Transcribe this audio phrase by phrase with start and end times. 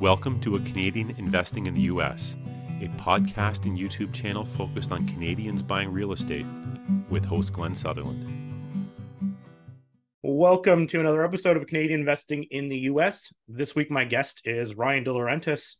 [0.00, 2.34] Welcome to A Canadian Investing in the US,
[2.80, 6.46] a podcast and YouTube channel focused on Canadians buying real estate
[7.10, 8.26] with host Glenn Sutherland.
[10.22, 13.32] Welcome to another episode of Canadian Investing in the US.
[13.48, 15.74] This week, my guest is Ryan DeLaurentis.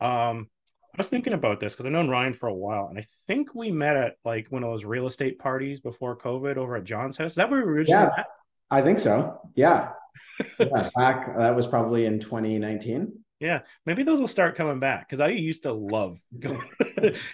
[0.00, 0.48] Um,
[0.94, 3.54] I was thinking about this because I've known Ryan for a while, and I think
[3.54, 7.18] we met at like one of those real estate parties before COVID over at John's
[7.18, 7.32] house.
[7.32, 8.12] Is that where we originally Yeah.
[8.16, 8.26] met?
[8.70, 9.38] I think so.
[9.54, 9.90] Yeah.
[10.58, 10.88] yeah.
[10.96, 13.12] Back that was probably in 2019.
[13.40, 16.60] Yeah, maybe those will start coming back because I used to love going.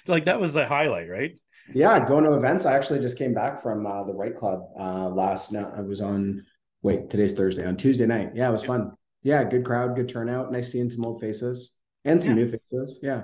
[0.07, 1.39] like that was the highlight, right?
[1.73, 2.67] Yeah, going to events.
[2.67, 5.69] I actually just came back from uh, the Right Club uh, last night.
[5.77, 6.45] I was on
[6.83, 8.33] wait, today's Thursday, on Tuesday night.
[8.35, 8.93] Yeah, it was fun.
[9.23, 10.51] Yeah, good crowd, good turnout.
[10.51, 12.45] Nice seeing some old faces and some Yeah.
[12.45, 12.99] new faces.
[13.01, 13.23] Yeah.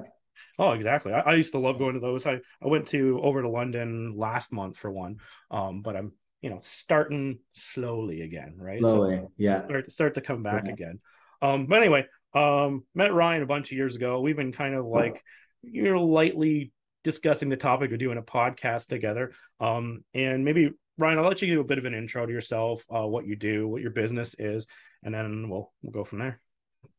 [0.61, 1.13] Oh, exactly.
[1.13, 2.25] I, I used to love going to those.
[2.27, 5.17] I, I went to over to London last month for one.
[5.51, 8.81] Um, but I'm you know starting slowly again, right?
[8.81, 9.23] So- Slowly.
[9.37, 9.59] Yeah.
[9.65, 10.73] start start to come back Yeah.
[10.75, 11.01] again.
[11.43, 14.21] Um, but anyway, um, met Ryan a bunch of years ago.
[14.21, 15.23] We've been kind of like
[15.63, 16.73] you know lightly
[17.05, 19.33] discussing the topic of doing a podcast together.
[19.61, 22.85] Um, and maybe Ryan, I'll let you give a bit of an intro to yourself,
[22.95, 24.67] uh, what you do, what your business is,
[25.03, 26.41] and then we'll we'll go from there.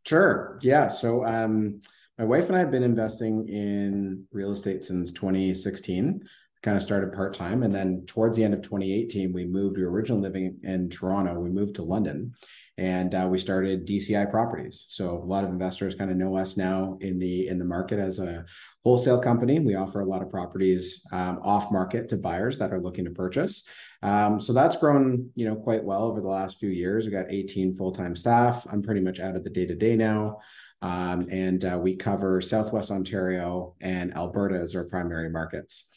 [0.06, 0.58] Sure.
[0.62, 0.88] Yeah.
[0.88, 1.82] So um
[2.18, 6.22] my wife and I have been investing in real estate since 2016.
[6.62, 7.64] Kind of started part-time.
[7.64, 9.78] And then towards the end of 2018, we moved.
[9.78, 11.40] We were originally living in Toronto.
[11.40, 12.34] We moved to London
[12.80, 14.86] and uh, we started DCI properties.
[14.88, 18.00] So a lot of investors kind of know us now in the in the market
[18.00, 18.46] as a
[18.86, 19.60] wholesale company.
[19.60, 23.12] We offer a lot of properties um, off market to buyers that are looking to
[23.12, 23.64] purchase.
[24.02, 27.06] Um, so that's grown, you know, quite well over the last few years.
[27.06, 28.66] We got 18 full-time staff.
[28.72, 30.38] I'm pretty much out of the day-to-day now.
[30.82, 35.92] Um, and uh, we cover Southwest Ontario and Alberta as our primary markets.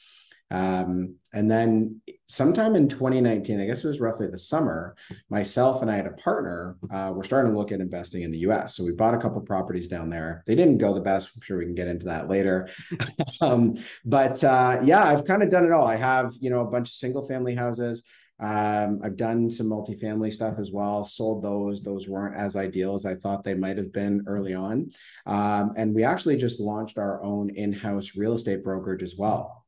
[0.53, 4.95] Um, and then sometime in 2019, I guess it was roughly the summer,
[5.31, 6.77] myself and I had a partner.
[6.93, 8.77] Uh, we're starting to look at investing in the US.
[8.77, 10.43] So we bought a couple properties down there.
[10.47, 11.31] They didn't go the best.
[11.35, 12.69] I'm sure we can get into that later.
[13.41, 15.87] um, but uh, yeah, I've kind of done it all.
[15.87, 18.05] I have, you know, a bunch of single family houses.
[18.39, 21.83] Um, I've done some multifamily stuff as well, sold those.
[21.83, 24.91] Those weren't as ideal as I thought they might have been early on.
[25.25, 29.62] Um, and we actually just launched our own in house real estate brokerage as well.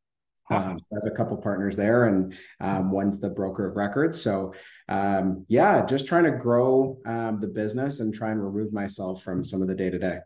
[0.50, 0.72] Awesome.
[0.72, 4.15] Um, I have a couple partners there, and um, one's the broker of record.
[4.15, 4.53] So,
[4.88, 9.43] um, yeah, just trying to grow um, the business and try and remove myself from
[9.44, 10.19] some of the day to day.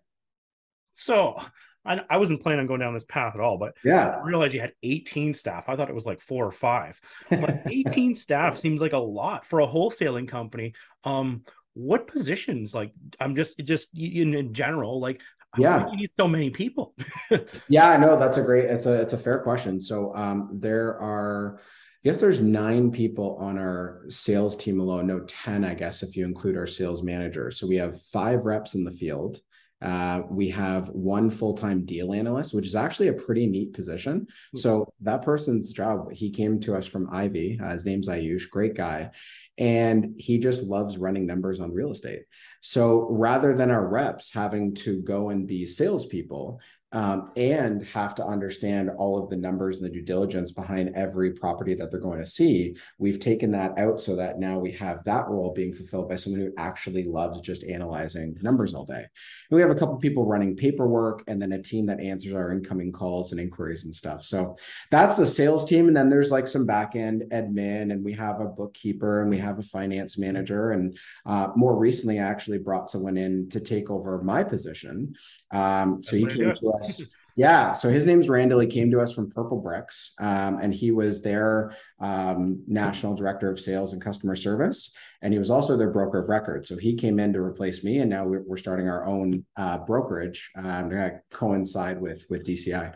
[0.92, 1.40] So
[1.84, 4.54] I, I wasn't planning on going down this path at all, but Yeah, I realized
[4.54, 5.68] you had 18 staff.
[5.68, 7.00] I thought it was like four or five.
[7.30, 10.74] But 18 staff seems like a lot for a wholesaling company.
[11.04, 12.74] Um, what positions?
[12.74, 15.20] Like, I'm just just in, in general, like,
[15.56, 15.88] Yeah.
[15.90, 16.94] you need so many people.
[17.68, 18.64] Yeah, no, that's a great.
[18.66, 19.80] It's a it's a fair question.
[19.80, 21.62] So um, there are, I
[22.04, 25.06] guess there's nine people on our sales team alone.
[25.06, 27.50] No, ten, I guess, if you include our sales manager.
[27.50, 29.40] So we have five reps in the field.
[29.80, 34.26] Uh, we have one full-time deal analyst, which is actually a pretty neat position.
[34.54, 37.60] So that person's job, he came to us from Ivey.
[37.62, 39.10] Uh, his name's Ayush, great guy,
[39.56, 42.22] and he just loves running numbers on real estate.
[42.60, 46.60] So rather than our reps having to go and be salespeople,
[46.92, 51.32] um, and have to understand all of the numbers and the due diligence behind every
[51.32, 52.76] property that they're going to see.
[52.98, 56.40] We've taken that out so that now we have that role being fulfilled by someone
[56.40, 59.04] who actually loves just analyzing numbers all day.
[59.50, 62.52] And we have a couple people running paperwork and then a team that answers our
[62.52, 64.22] incoming calls and inquiries and stuff.
[64.22, 64.56] So
[64.90, 65.88] that's the sales team.
[65.88, 69.38] And then there's like some back end admin, and we have a bookkeeper and we
[69.38, 70.70] have a finance manager.
[70.70, 70.96] And
[71.26, 75.14] uh, more recently, I actually brought someone in to take over my position.
[75.50, 77.12] Um, so he That's the way came to to us.
[77.36, 78.58] Yeah, so his name's Randall.
[78.58, 83.60] He came to us from Purplebricks, um, and he was their um, national director of
[83.60, 86.66] sales and customer service, and he was also their broker of record.
[86.66, 89.78] So he came in to replace me, and now we're, we're starting our own uh,
[89.78, 92.94] brokerage um, to coincide with with DCI.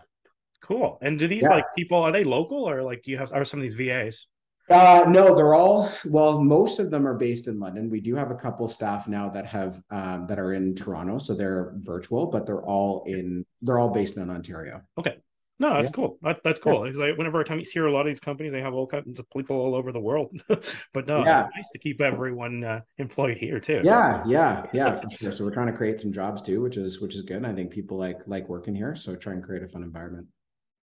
[0.60, 0.98] cool.
[1.02, 1.50] And do these Yeah.
[1.50, 4.26] like people are they local or like do you have are some of these VAs?
[4.70, 6.42] Uh, no, they're all well.
[6.42, 7.90] Most of them are based in London.
[7.90, 11.34] We do have a couple staff now that have um, that are in Toronto, so
[11.34, 13.44] they're virtual, but they're all in.
[13.60, 14.80] They're all based in Ontario.
[14.96, 15.16] Okay,
[15.58, 15.92] no, that's Yeah.
[15.92, 16.18] cool.
[16.22, 16.84] That's that's cool.
[16.84, 18.86] Because I, whenever I time you hear a lot of these companies, they have all
[18.86, 20.30] kinds of people all over the world.
[20.94, 21.46] but no, Yeah.
[21.46, 23.82] it's nice to keep everyone uh, employed here too.
[23.84, 25.32] Yeah, yeah, yeah, for sure.
[25.32, 27.38] So we're trying to create some jobs too, which is which is good.
[27.38, 30.28] And I think people like like working here, so try and create a fun environment.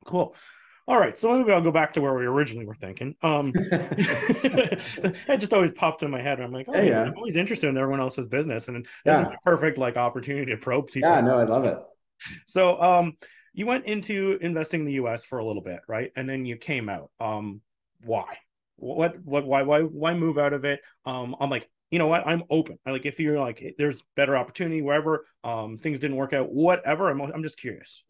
[0.05, 0.37] Cool.
[0.87, 3.15] All right, so maybe I'll go back to where we originally were thinking.
[3.23, 6.41] Um, it just always popped in my head.
[6.41, 7.03] I'm like, oh, Yeah, yeah, yeah.
[7.05, 10.59] I'm always interested in everyone else's business, and this is a perfect like opportunity to
[10.59, 11.11] probe people.
[11.11, 11.79] yeah, no, I love it.
[12.47, 13.17] So, um,
[13.55, 15.25] you went into investing in the U.S.
[15.25, 16.11] for a little bit, right?
[16.17, 17.11] And then you came out.
[17.21, 17.61] Um,
[18.03, 18.37] why?
[18.77, 19.19] What?
[19.25, 19.47] What?
[19.47, 19.63] Why?
[19.63, 19.81] Why?
[19.81, 20.81] Why move out of it?
[21.07, 22.79] Um, I'm like you know what, I'm open.
[22.85, 27.09] I like if you're like there's better opportunity wherever, um, things didn't work out, whatever.
[27.09, 28.03] I'm I'm just curious.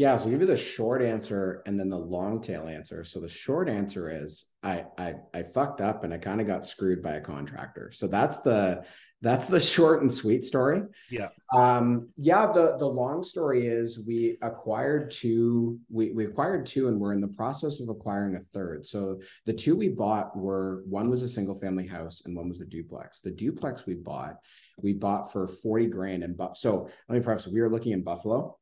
[0.00, 3.04] Yeah, so I'll give you the short answer and then the long tail answer.
[3.04, 6.64] So the short answer is I I I fucked up and I kind of got
[6.64, 7.92] screwed by a contractor.
[7.92, 8.82] So that's the
[9.20, 10.80] that's the short and sweet story.
[11.10, 11.28] Yeah.
[11.52, 16.98] Um, yeah, the the long story is we acquired two, we, we acquired two and
[16.98, 18.86] we're in the process of acquiring a third.
[18.86, 22.62] So the two we bought were one was a single family house and one was
[22.62, 23.20] a duplex.
[23.20, 24.36] The duplex we bought,
[24.80, 28.02] we bought for 40 grand and but so let me preface we were looking in
[28.02, 28.56] Buffalo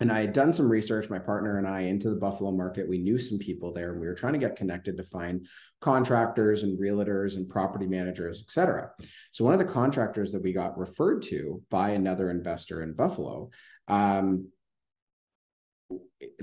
[0.00, 2.88] and I had done some research, my partner and I, into the Buffalo market.
[2.88, 5.46] We knew some people there, and we were trying to get connected to find
[5.80, 8.90] contractors and realtors and property managers, et cetera.
[9.32, 13.50] So one of the contractors that we got referred to by another investor in Buffalo,
[13.88, 14.48] um,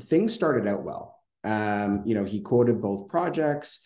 [0.01, 1.19] things started out well.
[1.43, 3.81] Um, you know, he quoted both projects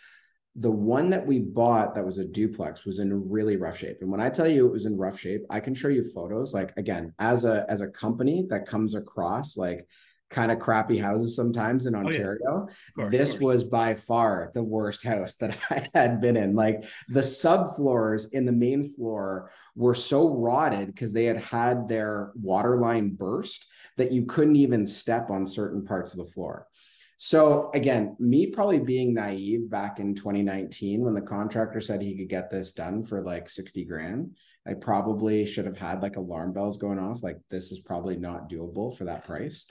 [0.58, 3.98] the one that we bought that was a duplex was in really rough shape.
[4.02, 6.54] And when i tell you it was in rough shape i can show you photos.
[6.54, 9.88] Like again as a as a company that comes across like
[10.32, 12.68] kind of crappy houses sometimes in ontario oh,
[12.98, 13.04] yeah.
[13.04, 16.56] course, this was by far the worst house that i had been in.
[16.56, 22.32] Like the subfloors in the main floor were so rotted because they had had their
[22.36, 23.68] water line burst
[23.98, 26.68] that you couldn't even step on certain parts of the floor
[27.18, 32.30] so again, me probably being naive back in 2019 when the contractor said he could
[32.30, 34.36] get this done for like 60 grand,
[34.68, 37.24] I probably should have had like alarm bells going off.
[37.24, 39.66] Like this is probably not doable for that price.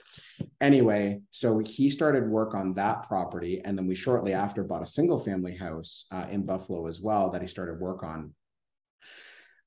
[0.59, 3.61] Anyway, so he started work on that property.
[3.63, 7.29] And then we shortly after bought a single family house uh, in Buffalo as well
[7.31, 8.33] that he started work on.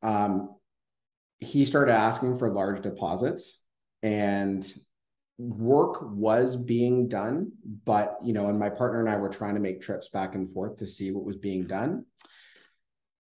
[0.03, 0.57] Um,
[1.41, 3.63] he started asking for large deposits
[4.03, 4.67] and
[5.39, 7.53] work was being done,
[7.85, 10.49] but you know, and my partner and I were trying to make trips back and
[10.49, 12.05] forth to see what was being done.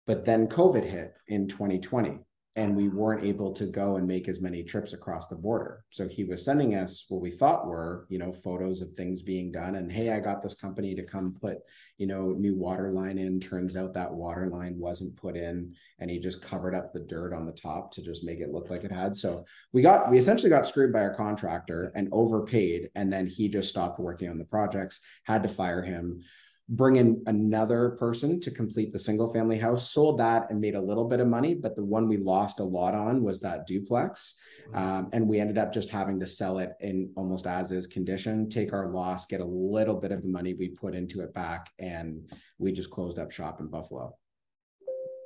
[0.08, 2.20] But then COVID hit in 2020
[2.60, 5.86] and we weren't able to go and make as many trips across the border.
[5.92, 9.50] So he was sending us what we thought were, you know, photos of things being
[9.50, 9.76] done.
[9.76, 11.60] And hey, I got this company to come put,
[11.98, 13.40] you know, new water line in.
[13.40, 17.34] Turns out that water line wasn't put in, and he just covered up the dirt
[17.34, 19.16] on the top to just make it look like it had.
[19.16, 23.48] So we got we essentially got screwed by our contractor and overpaid, and then he
[23.48, 26.24] just stopped working on the projects, had to fire him
[26.69, 30.81] bring in another person to complete the single family house sold that and made a
[30.81, 34.36] little bit of money but the one we lost a lot on was that duplex.
[34.71, 38.50] Um, and we ended up just having to sell it in almost as is condition
[38.50, 41.71] take our loss get a little bit of the money we put into it back
[41.80, 44.16] and we just closed up shop in buffalo.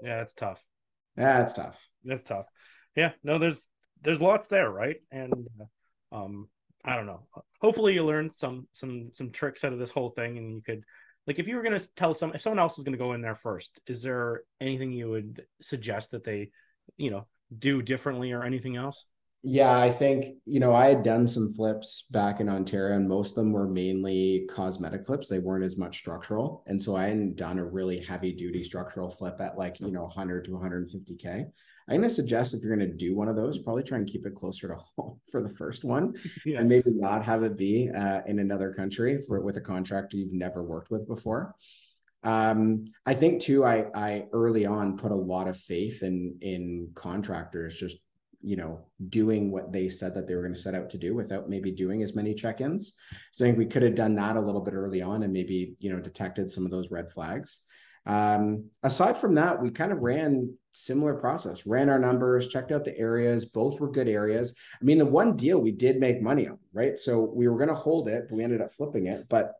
[0.02, 0.64] Yeah that's tough.
[1.18, 1.78] Yeah it's tough.
[2.06, 2.46] That's tough.
[2.96, 3.68] Yeah no there's
[4.02, 4.98] there's lots there right?
[5.12, 5.34] And
[6.14, 6.48] uh, um
[6.86, 7.28] i don't know.
[7.60, 10.86] Hopefully you learned some some some tricks out of this whole thing and you could
[11.28, 13.14] like if you were going to tell some if someone else was going to go
[13.14, 16.50] in there first is there anything you would suggest that they
[16.98, 17.26] you know
[17.58, 19.06] do differently or anything else?
[19.46, 23.32] Yeah i think you know i had done some flips back in ontario and most
[23.32, 25.28] of them were mainly cosmetic flips.
[25.28, 26.64] They weren't as much structural.
[26.68, 30.04] And so i hadn't done a really heavy duty structural flip at like you know
[30.04, 31.46] 100 to 150k
[31.90, 34.08] I'm going to suggest if you're going to do one of those, probably try and
[34.08, 36.14] keep it closer to home for the first one,
[36.46, 36.60] yeah.
[36.60, 40.34] and maybe not have it be uh, in another country for with a contractor you've
[40.34, 41.56] never worked with before.
[42.24, 46.92] Um, I think too, I I early on put a lot of faith in in
[46.96, 47.98] contractors just
[48.42, 51.16] you know doing what they said that they were going to set out to do
[51.16, 52.94] without maybe doing as many check-ins.
[53.32, 55.76] So I think we could have done that a little bit early on and maybe
[55.80, 57.62] you know detected some of those red flags.
[58.06, 62.84] Um, aside from that, we kind of ran similar process, ran our numbers, checked out
[62.84, 63.46] the areas.
[63.46, 64.56] Both were good areas.
[64.82, 66.98] I mean, the one deal we did make money on, right?
[66.98, 69.28] So we were going to hold it, but we ended up flipping it.
[69.30, 69.54] But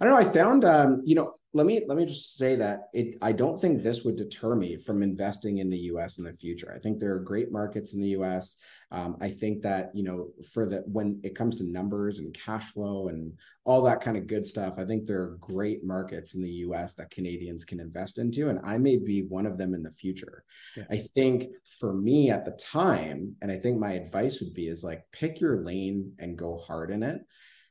[0.00, 0.28] I don't know.
[0.28, 3.16] I found, um, you know, let me let me just say that it.
[3.22, 6.18] I don't think this would deter me from investing in the U.S.
[6.18, 6.70] in the future.
[6.74, 8.58] I think there are great markets in the U.S.
[8.92, 12.64] Um, I think that you know, for the when it comes to numbers and cash
[12.72, 13.32] flow and
[13.64, 16.92] all that kind of good stuff, I think there are great markets in the U.S.
[16.94, 20.44] that Canadians can invest into, and I may be one of them in the future.
[20.76, 20.84] Yeah.
[20.90, 21.44] I think
[21.80, 25.40] for me at the time, and I think my advice would be is like pick
[25.40, 27.22] your lane and go hard in it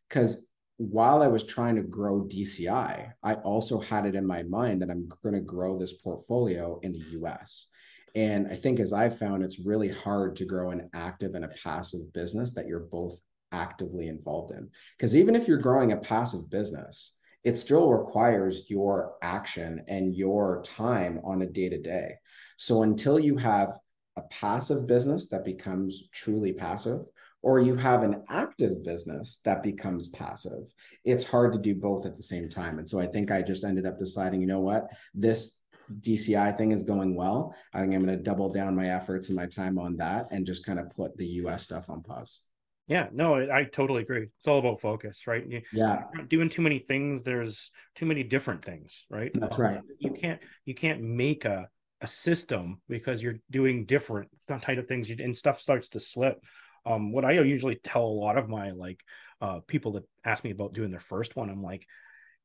[0.09, 0.43] because
[0.77, 4.89] while I was trying to grow DCI, I also had it in my mind that
[4.89, 7.69] I'm going to grow this portfolio in the US.
[8.13, 11.53] And I think as I've found, it's really hard to grow an active and a
[11.63, 13.19] passive business that you're both
[13.51, 14.69] actively involved in.
[14.97, 20.61] Because even if you're growing a passive business, it still requires your action and your
[20.63, 22.15] time on a day to day.
[22.57, 23.77] So until you have
[24.17, 27.01] a passive business that becomes truly passive,
[27.45, 30.73] or you have an active business that becomes passive.
[31.03, 32.79] It's hard to do both at the same time.
[32.79, 35.61] And so I think I just ended up deciding, you know what, this
[36.01, 37.53] DCI thing is going well.
[37.71, 40.43] I think I'm going to double down my efforts and my time on that and
[40.43, 42.41] just kind of put the US stuff on pause.
[42.87, 44.23] Yeah, no, I totally agree.
[44.23, 45.43] It's all about focus, right?
[45.47, 47.21] You, yeah, doing too many things.
[47.21, 49.31] There's too many different things, right?
[49.33, 49.81] That's right.
[49.97, 51.67] You can't you can't make a
[52.01, 56.39] a system because you're doing different type of things, and stuff starts to slip.
[56.85, 58.99] Um, what I usually tell a lot of my like
[59.41, 61.85] uh, people that ask me about doing their first one, I'm like,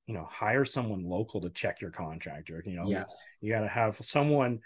[0.06, 2.62] you know, hire someone local to check your contractor.
[2.66, 4.60] You know, yes, you got to have someone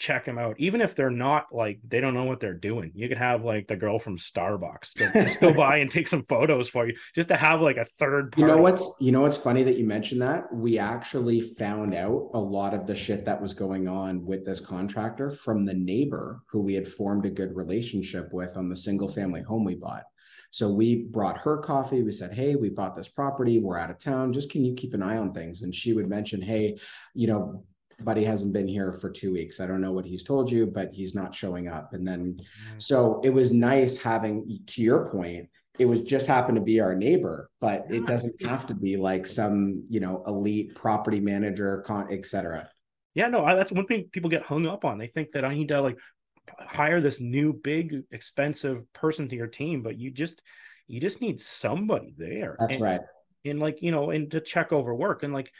[0.00, 2.90] check them out, even if they're not like they don't know what they're doing.
[2.94, 6.68] You could have like the girl from Starbucks just go by and take some photos
[6.68, 8.32] for you, just to have like a third.
[8.32, 8.40] Party.
[8.40, 12.30] You know what's you know what's funny that you mentioned that we actually found out
[12.32, 16.42] a lot of the shit that was going on with this contractor from the neighbor
[16.46, 20.04] who we had formed a good relationship with on the single family home we bought.
[20.50, 22.02] So we brought her coffee.
[22.02, 23.60] We said, Hey, we bought this property.
[23.60, 24.32] We're out of town.
[24.32, 25.62] Just can you keep an eye on things?
[25.62, 26.76] And she would mention, Hey,
[27.14, 27.64] you know,
[28.04, 29.60] buddy hasn't been here for two weeks.
[29.60, 31.92] I don't know what he's told you, but he's not showing up.
[31.92, 32.78] And then, mm-hmm.
[32.78, 36.94] so it was nice having, to your point, it was just happened to be our
[36.94, 42.08] neighbor, but it doesn't have to be like some, you know, elite property manager, con,
[42.10, 42.68] et cetera.
[43.14, 44.98] Yeah, no, I, that's one thing people get hung up on.
[44.98, 45.96] They think that I need to like
[46.58, 50.42] hire this new big expensive person to your team, but you just
[50.86, 52.56] you just need somebody there.
[52.58, 53.00] That's and, right.
[53.44, 55.50] And like, you know, and to check over work and like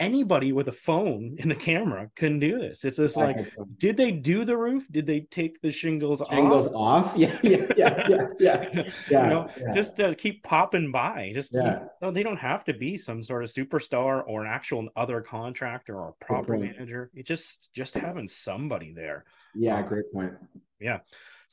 [0.00, 2.84] anybody with a phone and a camera can do this.
[2.84, 4.86] It's just like, did they do the roof?
[4.90, 7.06] Did they take the shingles, shingles off?
[7.06, 7.16] off?
[7.24, 8.68] Yeah, yeah, yeah, yeah, yeah.
[9.10, 9.74] yeah you know, yeah.
[9.74, 11.32] just to keep popping by.
[11.34, 11.84] Just yeah.
[12.02, 15.96] no, they don't have to be some sort of superstar or an actual other contractor
[15.96, 17.10] or property manager.
[17.14, 19.24] It just just having somebody there.
[19.54, 20.32] Yeah, um, great point.
[20.80, 20.98] Yeah.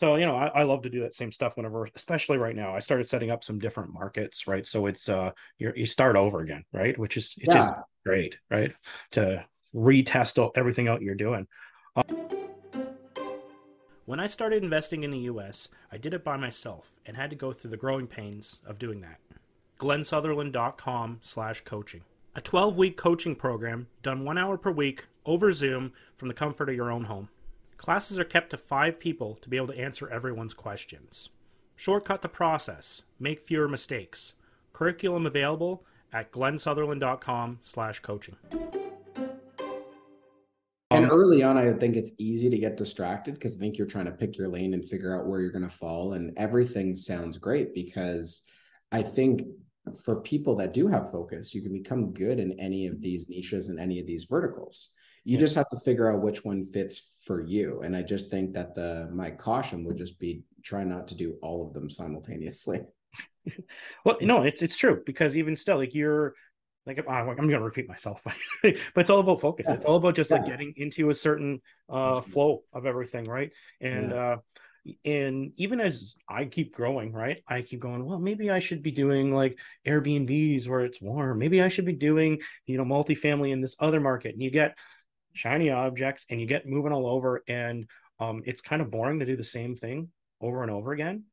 [0.02, 2.76] So, you know, I, I, love to do that same stuff whenever, especially right now.
[2.76, 4.66] I started setting up some different markets, right?
[4.66, 5.30] So it's uh
[5.60, 6.98] you you start over again, right?
[6.98, 7.62] Which is it's yeah.
[7.62, 8.74] just great, right?
[9.12, 11.46] To retest everything out you're doing.
[11.96, 12.04] Um,
[14.06, 17.36] when I started investing in the US, I did it by myself and had to
[17.36, 19.20] go through the growing pains of doing that.
[19.80, 22.02] GlennSutherland.com slash coaching.
[22.34, 26.70] A 12 week coaching program done one hour per week over Zoom from the comfort
[26.70, 27.30] of your own home.
[27.82, 31.30] Classes are kept to five people to be able to answer everyone's questions.
[31.76, 34.34] Shortcut the process, make fewer mistakes.
[34.72, 35.84] Curriculum available
[36.14, 38.36] at glennsutherland.com slash coaching.
[40.92, 44.06] And early on, I think it's easy to get distracted because I think you're trying
[44.06, 46.14] to pick your lane and figure out where you're going to fall.
[46.14, 48.44] And everything sounds great because
[48.92, 49.48] I think
[50.04, 53.70] for people that do have focus, you can become good in any of these niches
[53.70, 54.92] and any of these verticals.
[55.24, 55.40] You yeah.
[55.40, 57.82] just have to figure out which one fits for you.
[57.82, 61.38] And I just think that the my caution would just be try not to do
[61.42, 62.82] all of them simultaneously.
[64.06, 66.34] well, no, it's it's true because even still, like you're
[66.86, 68.22] like I'm going to repeat myself,
[68.64, 69.68] but it's all about focus.
[69.70, 69.76] Yeah.
[69.76, 70.38] It's all about just yeah.
[70.38, 73.52] like getting into a certain uh, flow of everything, right?
[73.80, 74.38] And uh,
[75.06, 78.04] and even as I keep growing, right, I keep going.
[78.04, 81.38] Well, maybe I should be doing like Airbnbs where it's warm.
[81.38, 84.34] Maybe I should be doing you know multifamily in this other market.
[84.34, 84.78] And you get
[85.34, 87.88] shiny objects and you get moving all over and
[88.20, 90.10] um, it's kind of boring to do the same thing
[90.42, 91.24] over and over again.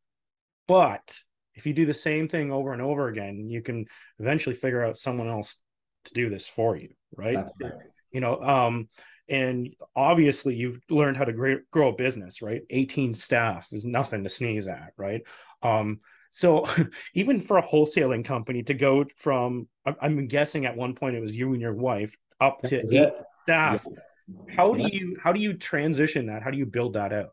[0.66, 1.18] But
[1.58, 3.84] if you do the same thing over and over again you can
[4.18, 5.58] eventually figure out someone else
[6.04, 7.72] to do this for you right, right.
[8.12, 8.88] you know um
[9.28, 12.62] and obviously you've learned how to grow a business right?
[12.70, 15.22] 18 staff is nothing to sneeze at right?
[15.62, 16.00] Um
[16.30, 16.64] so
[17.14, 19.66] even for a wholesaling company to go from
[20.02, 23.12] i'm guessing at one point it was you and your wife up to eight,
[23.48, 23.86] staff.
[23.86, 24.54] Yeah.
[24.54, 26.42] How do you how do you transition that?
[26.42, 27.30] How do you build that out?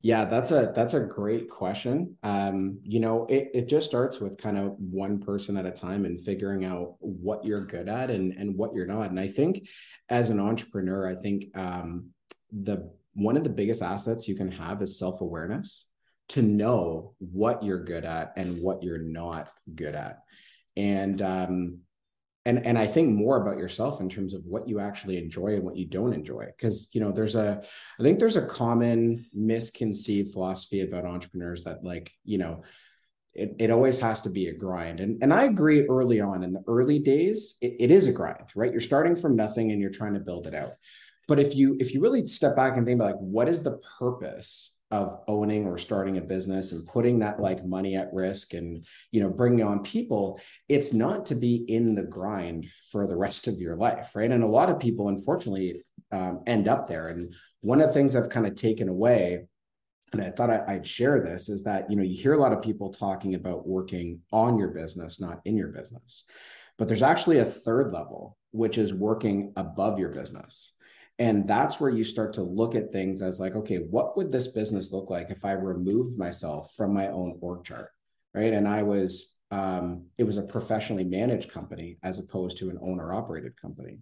[0.00, 2.16] Yeah, that's a that's a great question.
[2.22, 6.06] Um, you know, it, it just starts with kind of one person at a time
[6.06, 9.10] and figuring out what you're good at and and what you're not.
[9.10, 9.68] And I think
[10.08, 12.08] as an entrepreneur, I think um,
[12.50, 15.86] the one of the biggest assets you can have is self-awareness
[16.30, 20.20] to know what you're good at and what you're not good at.
[20.74, 21.80] And um,
[22.44, 25.62] and and i think more about yourself in terms of what you actually enjoy and
[25.62, 26.46] what you don't enjoy.
[26.46, 27.62] Because you know there's a
[27.98, 32.62] i think there's a common misconceived philosophy about entrepreneurs that like you know
[33.34, 35.00] it, it always has to be a grind.
[35.00, 38.50] And and i agree early on in the early days it, it is a grind
[38.54, 38.72] right?
[38.72, 40.72] You're starting from nothing and you're trying to build it out.
[41.28, 43.80] But if you if you really step back and think about like what is the
[43.98, 48.86] purpose of owning or starting a business and putting that like money at risk and
[49.10, 53.48] you know bringing on people it's not to be in the grind for the rest
[53.48, 54.30] of your life right?
[54.30, 55.82] And a lot of people unfortunately
[56.12, 57.08] um, end up there.
[57.08, 59.46] And one of the things i've kind of taken away
[60.12, 62.52] and i thought I, i'd share this is that you know you hear a lot
[62.52, 66.24] of people talking about working on your business not in your business.
[66.78, 70.72] But there's actually a third level, which is working above your business.
[71.18, 74.48] And that's where you start to look at things as like, okay, what would this
[74.48, 77.90] business look like if I removed myself from my own org chart?
[78.34, 78.52] Right.
[78.52, 83.12] And I was, um, it was a professionally managed company as opposed to an owner
[83.12, 83.98] operated company.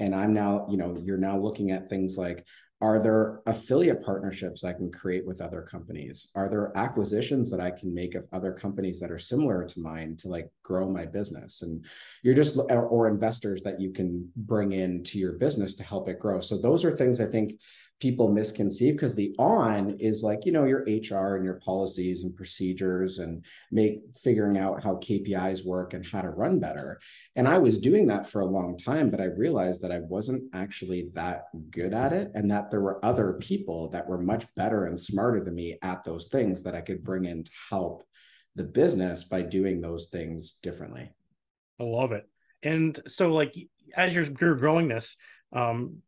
[0.00, 2.44] And I'm now, you know, you're now looking at things like,
[2.80, 6.30] are there affiliate partnerships I can create with other companies?
[6.36, 10.16] Are there acquisitions that I can make of other companies that are similar to mine
[10.18, 11.62] to like grow my business?
[11.62, 11.84] And
[12.22, 16.20] you're just, or, or investors that you can bring into your business to help it
[16.20, 16.38] grow.
[16.38, 17.54] So those are things I think
[18.00, 22.36] people misconceive because the on is like you know your hr and your policies and
[22.36, 27.00] procedures and make figuring out how kpis work and how to run better.
[27.36, 30.44] And i was doing that for a long time but i realized that i wasn't
[30.54, 34.84] actually that good at it and that there were other people that were much better
[34.84, 38.04] and smarter than me at those things that i could bring in to help
[38.58, 41.10] the business by doing those things differently.
[41.80, 42.28] I love it.
[42.62, 43.54] And so like
[43.96, 45.16] as you're, you're growing this
[45.52, 46.02] um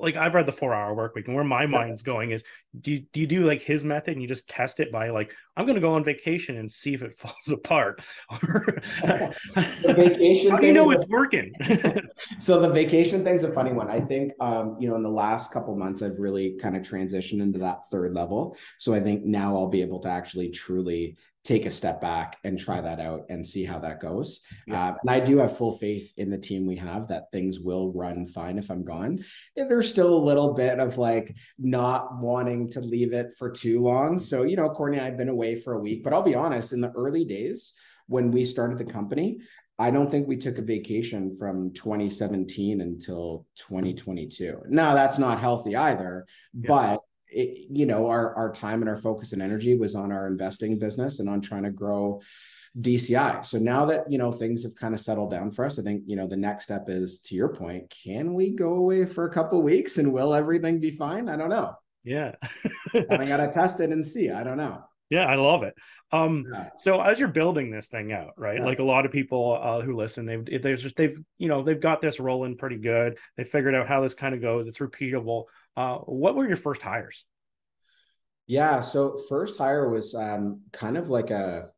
[0.00, 2.42] like I've read the four hour work week and where my mind's going is
[2.80, 5.32] do you, do you do like his method and you just test it by like
[5.56, 8.02] I'm going to go on vacation and see if it falls apart
[8.40, 11.52] the vacation how do you know it's working?
[12.38, 13.90] So the vacation thing's a funny one.
[13.90, 17.40] I think um you know in the last couple months I've really kind of transitioned
[17.40, 18.56] into that third level.
[18.78, 22.58] So I think now I'll be able to actually truly take a step back and
[22.58, 24.40] try that out and see how that goes.
[24.66, 24.88] Yeah.
[24.88, 27.92] Uh, and I do have full faith in the team we have that things will
[27.92, 29.24] run fine if I'm gone.
[29.54, 34.18] There's still a little bit of like not wanting to leave it for too long.
[34.18, 36.80] So, you know, Courtney, I've been away for a week, but I'll be honest, in
[36.80, 37.72] the early days
[38.08, 39.38] when we started the company,
[39.78, 44.62] I don't think we took a vacation from 2017 until 2022.
[44.68, 46.66] Now, that's not healthy either, yeah.
[46.66, 50.26] but it, you know, our our time and our focus and energy was on our
[50.26, 52.20] investing business and on trying to grow
[52.80, 53.44] DCI.
[53.44, 56.02] So now that you know things have kind of settled down for us, I think
[56.06, 57.94] you know the next step is to your point.
[58.04, 61.28] Can we go away for a couple weeks and will everything be fine?
[61.28, 61.74] I don't know.
[62.04, 62.32] Yeah,
[62.94, 64.30] I got to test it and see.
[64.30, 64.84] I don't know.
[65.10, 65.74] Yeah, I love it.
[66.10, 66.70] Um, yeah.
[66.78, 68.58] so as you're building this thing out, right?
[68.58, 68.64] Yeah.
[68.64, 71.80] Like a lot of people uh, who listen, they've they've just they've you know they've
[71.80, 73.18] got this rolling pretty good.
[73.36, 74.66] They figured out how this kind of goes.
[74.66, 75.44] It's repeatable.
[75.76, 77.24] Uh, what were your first hires?
[78.46, 81.68] Yeah, so first hire was um, kind of like a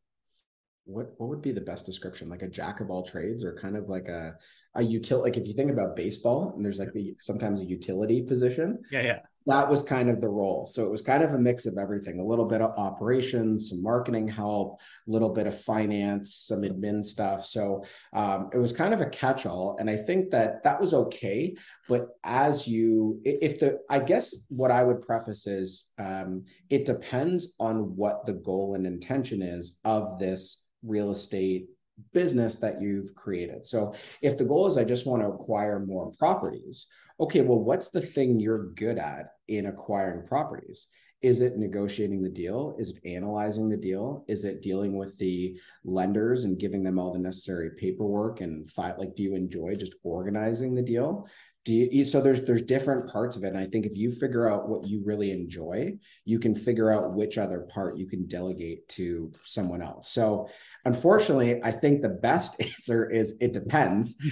[0.85, 2.31] what what would be the best description?
[2.31, 4.37] Like a jack of all trades, or kind of like a
[4.75, 5.23] a util.
[5.23, 8.81] Like if you think about baseball, and there's like the sometimes a utility position.
[8.91, 10.67] Yeah, yeah that was kind of the role.
[10.67, 13.83] So it was kind of a mix of everything a little bit of operations, some
[13.83, 17.47] marketing help, a little bit of finance, some admin stuff.
[17.47, 17.83] So
[18.13, 19.79] um, it was kind of a catch all.
[19.81, 21.57] And I think that that was okay.
[21.89, 27.55] But as you, if the, I guess what I would preface is um, it depends
[27.59, 31.69] on what the goal and intention is of this real estate
[32.13, 33.67] business that you've created.
[33.67, 36.87] So if the goal is I just want to acquire more properties,
[37.21, 40.89] okay, well, what's the thing you're good at in acquiring properties?
[41.21, 42.77] Is it negotiating the deal?
[42.79, 44.25] Is it analyzing the deal?
[44.29, 49.01] Is it dealing with the lenders and giving them all the necessary paperwork and fight?
[49.01, 51.27] Like, do you enjoy just organizing the deal?
[51.69, 54.49] Do you so there's there's different parts of it and i think if you figure
[54.49, 58.89] out what you really enjoy you can figure out which other part you can delegate
[58.89, 60.09] to someone else.
[60.11, 60.49] So
[60.87, 64.17] unfortunately i think the best answer is it depends.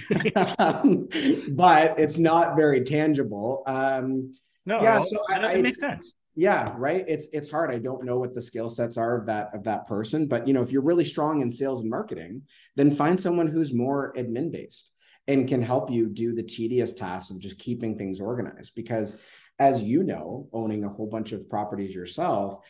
[0.59, 1.07] Um,
[1.51, 3.63] but it's not very tangible.
[3.67, 4.33] Um
[4.65, 6.13] no yeah so I, it makes sense.
[6.35, 7.05] Yeah right?
[7.07, 7.69] It's it's hard.
[7.71, 10.53] I don't know what the skill sets are of that of that person but you
[10.53, 12.41] know if you're really strong in sales and marketing
[12.75, 14.91] then find someone who's more admin based
[15.27, 18.73] and can help you do the tedious tasks of just keeping things organized.
[18.75, 19.17] Because
[19.59, 22.63] as you know owning a whole bunch of properties yourself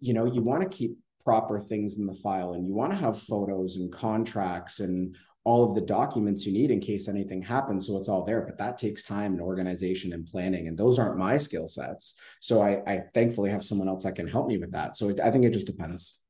[0.00, 2.98] you know you want to keep proper things in the file and you want to
[2.98, 7.86] have photos and contracts and all of the documents you need in case anything happens
[7.86, 8.42] so it's all there.
[8.42, 12.16] But that takes time and organization and planning and those aren't my skill sets.
[12.40, 14.96] So i i thankfully have someone else that can help me with that.
[14.96, 16.20] So it, i think it just depends.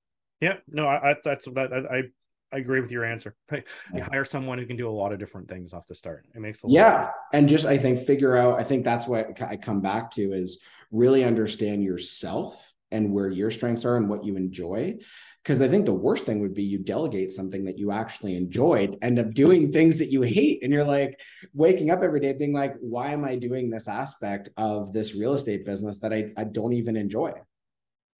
[0.40, 2.02] Yeah no i, I that's that I,
[2.52, 3.34] I agree with your answer.
[3.52, 6.26] You hire someone who can do a lot of different things off the start.
[6.34, 8.58] It makes a yeah, and just I think figure out.
[8.58, 10.60] I think that's what I come back to is
[10.90, 14.96] really understand yourself and where your strengths are and what you enjoy.
[15.42, 18.98] Because I think the worst thing would be you delegate something that you actually enjoyed,
[19.00, 21.20] end up doing things that you hate, and you're like
[21.54, 25.34] waking up every day being like, "Why am I doing this aspect of this real
[25.34, 27.32] estate business that I, I don't even enjoy?"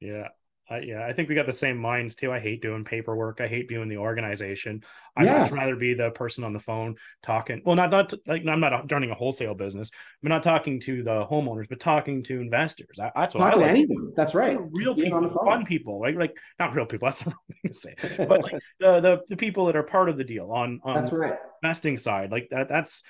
[0.00, 0.28] Yeah,
[0.70, 2.30] Uh, yeah, I think we got the same minds too.
[2.33, 3.40] I hate doing paperwork.
[3.40, 4.85] I hate doing the organization.
[5.16, 5.42] I'd Yeah.
[5.42, 7.61] much rather be the person on the phone talking.
[7.64, 9.90] Well, not not like I'm not running a wholesale business.
[10.22, 13.00] I'm not talking to the homeowners, but talking to investors.
[13.00, 13.70] I, that's what Talking I to like.
[13.70, 14.12] anyone.
[14.14, 14.59] That's right.
[14.70, 16.16] Real Being people, fun people, right?
[16.16, 17.06] Like not real people.
[17.09, 17.94] That's the wrong thing to say.
[18.28, 21.11] But like the, the the people that are part of the deal on on That's
[21.12, 21.35] right.
[21.64, 22.68] investing side, like that.
[22.68, 23.02] That's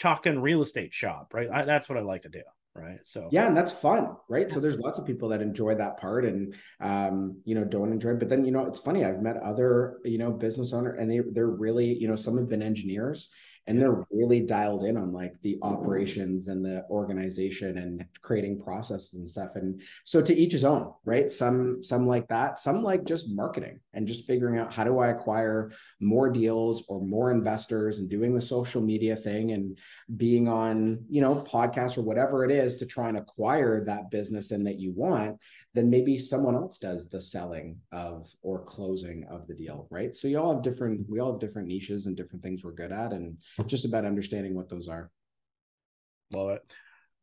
[0.00, 1.48] talking real estate shop, right?
[1.48, 2.42] I, that's what I like to do,
[2.74, 2.98] right?
[3.04, 4.50] So Yeah, and that's fun, right?
[4.50, 8.14] So there's lots of people that enjoy that part and um, you know, don't enjoy.
[8.14, 11.20] But then, you know, it's funny, I've met other, you know, business owner and they
[11.32, 13.30] they're really, you know, some have been engineers
[13.66, 19.14] and they're really dialed in on like the operations and the organization and creating processes
[19.14, 19.56] and stuff.
[19.56, 21.32] And so to each his own, right?
[21.32, 25.08] Some some like that, some like just marketing and just figuring out how do I
[25.08, 29.78] acquire more deals or more investors and doing the social media thing and
[30.16, 34.50] being on, you know, podcasts or whatever it is to try and acquire that business
[34.50, 35.38] and that you want,
[35.74, 40.14] then maybe someone else does the selling of or closing of the deal, right?
[40.14, 42.92] So you all have different, we all have different niches and different things we're good
[42.92, 45.10] at, and just about understanding what those are.
[46.32, 46.62] love it.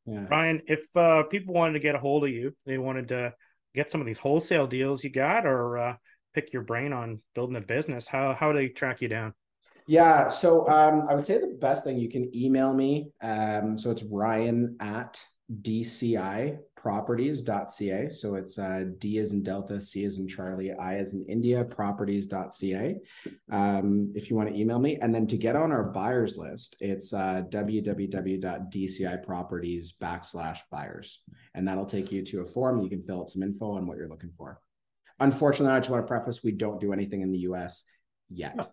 [0.05, 0.25] Yeah.
[0.29, 3.33] Ryan, if uh, people wanted to get a hold of you, they wanted to
[3.73, 5.95] get some of these wholesale deals you got, or uh,
[6.33, 9.33] pick your brain on building a business, how how do they track you down?
[9.87, 10.27] Yeah.
[10.27, 13.11] So um, I would say the best thing you can email me.
[13.21, 15.21] Um, so it's Ryan at
[16.83, 18.09] dciproperties.ca.
[18.09, 21.63] So it's uh, D as in Delta, C as in Charlie, I as in India,
[21.63, 22.97] properties.ca.
[23.51, 24.97] Um, if you want to email me.
[24.97, 31.21] And then to get on our buyers list, it's uh, www.dciproperties backslash buyers.
[31.53, 32.81] And that'll take you to a form.
[32.81, 34.59] You can fill out some info on what you're looking for.
[35.19, 37.85] Unfortunately, I just want to preface we don't do anything in the US
[38.29, 38.55] yet.
[38.55, 38.65] No.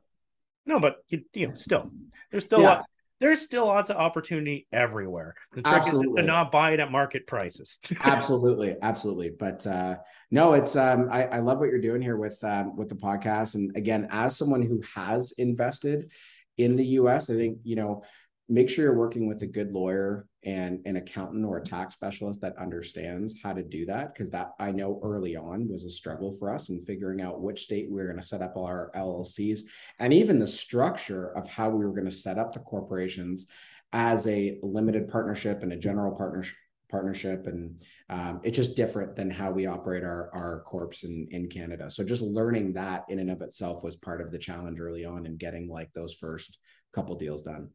[0.67, 1.91] No, but you, you know, still,
[2.31, 2.75] there's still Yeah.
[2.75, 2.85] lots.
[3.21, 5.35] There's still lots of opportunity everywhere.
[5.53, 6.23] The trick is Absolutely.
[6.23, 7.79] to not buy it at market prices.
[8.05, 9.97] absolutely absolutely but uh
[10.31, 13.55] no it's um I, I love what you're doing here with um with the podcast
[13.55, 16.11] and again as someone who has invested
[16.57, 18.03] in the us i think you know
[18.49, 22.41] make sure you're working with a good lawyer and an accountant or a tax specialist
[22.41, 26.33] that understands how to do that because that i know early on was a struggle
[26.33, 29.63] for us in figuring out which state we were going to set up our llcs
[29.99, 33.47] and even the structure of how we were going to set up the corporations
[33.93, 36.57] as a limited partnership and a general partnership
[36.91, 37.47] partnership.
[37.47, 41.91] And um, it's just different than how we operate our our corps in in canada.
[41.91, 45.27] So just learning that in and of itself was part of the challenge early on
[45.27, 46.59] and getting like those first
[46.93, 47.71] couple deals done.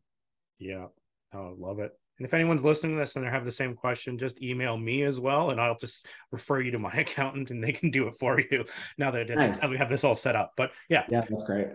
[0.60, 0.88] Yeah.
[1.34, 1.92] Oh, love it.
[2.20, 5.04] And if anyone's listening to this and they have the same question, just email me
[5.04, 8.16] as well, and I'll just refer you to my accountant, and they can do it
[8.16, 8.66] for you.
[8.98, 9.62] Now that Nice.
[9.62, 11.70] now we have this all set up, but yeah, yeah that's great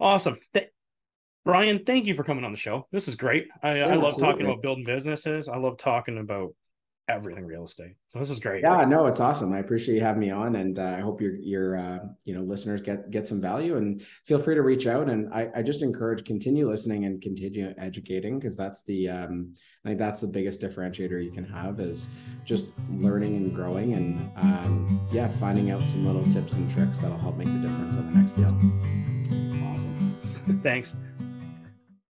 [0.00, 0.38] awesome.
[0.52, 0.68] Th-
[1.44, 2.86] Ryan, thank you for coming on the show.
[2.90, 3.48] This is great.
[3.62, 4.22] I, I love absolutely.
[4.22, 5.48] talking about building businesses.
[5.48, 6.54] I love talking about
[7.08, 7.94] everything real estate.
[8.08, 8.62] So this is great.
[8.62, 11.34] yeah no it's awesome i appreciate you having me on and uh, i hope your
[11.36, 15.08] your uh, you know listeners get get some value and feel free to reach out
[15.10, 19.88] and i, I just encourage continue listening and continue educating because that's the um i
[19.88, 22.08] think that's the biggest differentiator you can have is
[22.44, 27.18] just learning and growing and um yeah finding out some little tips and tricks that'll
[27.18, 28.54] help make the difference on the next deal
[29.74, 30.60] Awesome.
[30.62, 30.94] Thanks.